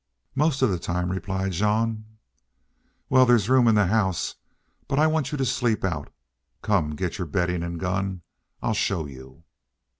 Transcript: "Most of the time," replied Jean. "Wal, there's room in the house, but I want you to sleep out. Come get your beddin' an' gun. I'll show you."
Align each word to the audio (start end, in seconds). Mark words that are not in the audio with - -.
"Most 0.33 0.63
of 0.63 0.71
the 0.71 0.79
time," 0.79 1.11
replied 1.11 1.51
Jean. 1.51 2.05
"Wal, 3.07 3.23
there's 3.23 3.49
room 3.49 3.67
in 3.67 3.75
the 3.75 3.85
house, 3.85 4.33
but 4.87 4.97
I 4.97 5.05
want 5.05 5.31
you 5.31 5.37
to 5.37 5.45
sleep 5.45 5.83
out. 5.83 6.11
Come 6.63 6.95
get 6.95 7.19
your 7.19 7.27
beddin' 7.27 7.61
an' 7.61 7.77
gun. 7.77 8.23
I'll 8.63 8.73
show 8.73 9.05
you." 9.05 9.43